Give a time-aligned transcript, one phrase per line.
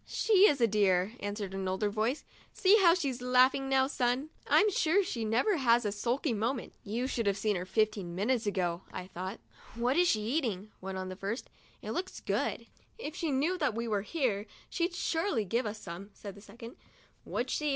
[0.07, 2.25] She is a dear!" answered an older voice;"
[2.59, 4.31] see how she's laughing, son!
[4.47, 8.15] I'm sure she never has a sulky moment." * You should have seen her fifteen
[8.15, 9.39] minutes ago," I thought.
[9.75, 11.51] What is she eating?" went on the first;
[11.83, 13.87] "it looks good." 37 THE DIARY OF A BIRTHDAY DOLL" If she knew that we
[13.87, 16.77] were here, she'd surely give us some," said the second.
[17.25, 17.69] "Would she?"